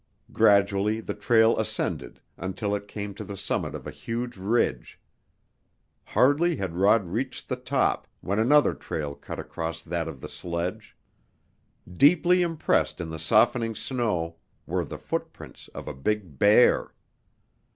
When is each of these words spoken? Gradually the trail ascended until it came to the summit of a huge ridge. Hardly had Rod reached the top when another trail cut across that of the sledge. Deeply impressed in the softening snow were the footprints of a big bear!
Gradually 0.33 0.99
the 0.99 1.13
trail 1.13 1.59
ascended 1.59 2.21
until 2.35 2.73
it 2.73 2.87
came 2.87 3.13
to 3.13 3.23
the 3.23 3.37
summit 3.37 3.75
of 3.75 3.85
a 3.85 3.91
huge 3.91 4.35
ridge. 4.35 4.99
Hardly 6.05 6.55
had 6.55 6.73
Rod 6.73 7.05
reached 7.05 7.47
the 7.47 7.55
top 7.55 8.07
when 8.19 8.39
another 8.39 8.73
trail 8.73 9.13
cut 9.13 9.37
across 9.37 9.83
that 9.83 10.07
of 10.07 10.19
the 10.19 10.27
sledge. 10.27 10.97
Deeply 11.97 12.41
impressed 12.41 12.99
in 12.99 13.11
the 13.11 13.19
softening 13.19 13.75
snow 13.75 14.37
were 14.65 14.83
the 14.85 14.97
footprints 14.97 15.67
of 15.67 15.87
a 15.87 15.93
big 15.93 16.39
bear! 16.39 16.95